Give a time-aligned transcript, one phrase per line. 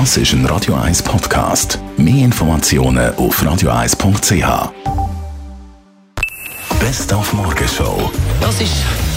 [0.00, 1.78] Das ist ein Radio 1 Podcast.
[1.96, 4.72] Mehr Informationen auf radio1.ch.
[6.80, 8.10] Best auf Morgenshow.
[8.40, 8.74] Das ist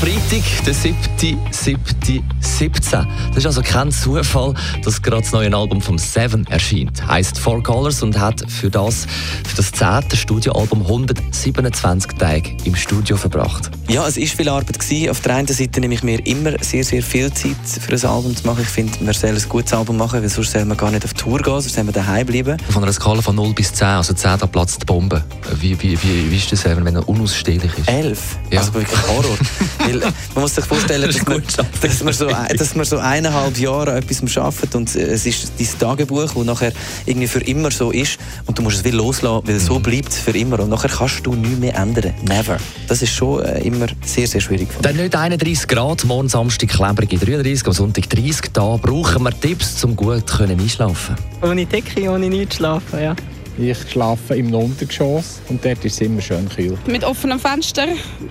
[0.00, 3.04] Freitag, der 7.7.17.
[3.30, 4.54] Das ist also kein Zufall,
[4.84, 7.04] dass gerade das neue Album vom Seven erscheint.
[7.04, 9.08] Heißt Four Colors und hat für das,
[9.44, 13.72] für das zehnte Studioalbum 127 Tage im Studio verbracht.
[13.88, 14.78] Ja, es war viel Arbeit.
[14.78, 15.10] Gewesen.
[15.10, 18.36] Auf der einen Seite nehme ich mir immer sehr, sehr viel Zeit für ein Album
[18.36, 18.62] zu machen.
[18.62, 21.14] Ich finde, man soll ein gutes Album machen, weil sonst soll man gar nicht auf
[21.14, 22.56] Tour gehen, sonst soll man daheim bleiben.
[22.70, 25.24] Von einer Skala von 0 bis 10, also 10, da platzt die Bombe.
[25.58, 27.88] Wie, wie, wie, wie ist das, Seven, wenn er unausstehlich ist?
[27.88, 28.38] 11?
[28.50, 28.60] Ja.
[28.60, 29.36] Also wirklich Horror.
[29.92, 31.42] weil man muss sich vorstellen, Das dass man,
[31.80, 35.52] dass, man so, dass man so eineinhalb Jahre an etwas arbeitet und äh, es ist
[35.58, 36.72] dein Tagebuch, das nachher
[37.06, 39.60] irgendwie für immer so ist und du musst es wie loslassen, weil Mhm.
[39.60, 42.14] so bleibt es für immer und nachher kannst du nichts mehr ändern.
[42.26, 42.56] Never.
[42.86, 44.68] Das ist schon äh, immer sehr, sehr schwierig.
[44.82, 48.52] Dann nicht 31 Grad, morgen Samstag klebrige 33, am Sonntag 30.
[48.52, 53.14] Da brauchen wir Tipps, um gut können einschlafen Ohne Decke, ohne nichts schlafen, ja.
[53.60, 56.78] Ich schlafe im Untergeschoss und dort ist es immer schön kühl.
[56.86, 57.86] Mit offenem Fenster,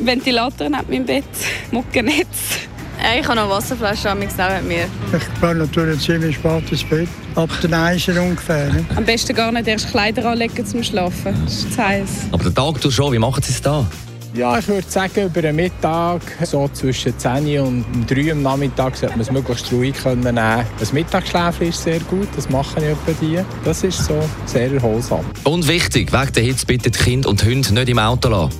[0.00, 1.24] Ventilator neben meinem Bett,
[1.72, 2.68] Muckennetz.
[3.02, 4.22] Äh, Ich habe noch Wasserflasche am auch
[4.62, 4.84] mit mir.
[5.16, 7.08] Ich gehe natürlich ziemlich spät ins Bett.
[7.34, 8.72] Ab den Eisen ungefähr.
[8.72, 8.84] Ne?
[8.94, 11.34] Am besten gar nicht erst Kleider anlegen zum Schlafen.
[11.44, 12.08] Das ist zu heiß.
[12.30, 13.86] Aber den Tag du schon, wie machen Sie es da?
[14.34, 19.16] Ja, ich würde sagen, über den Mittag, so zwischen 10 und 3 am Nachmittag, sollte
[19.16, 20.64] man es möglichst ruhig können nehmen.
[20.78, 23.40] Das Mittagsschläfchen ist sehr gut, das mache ich etwa die.
[23.64, 25.24] Das ist so sehr erholsam.
[25.44, 28.52] Und wichtig, wegen der Hitze bitte die Kinder und Hunde nicht im Auto lassen.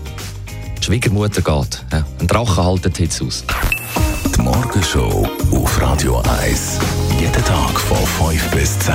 [0.79, 1.85] Die Schwiegermutter geht.
[1.93, 3.45] Ja, ein Drache haltet die Hitze aus.
[4.37, 6.79] Die Morgenshow auf Radio 1.
[7.21, 8.95] Jeden Tag von 5 bis 10.